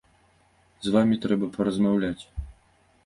З 0.87 0.93
вамі 0.95 1.19
трэба 1.25 1.51
паразмаўляць. 1.59 2.23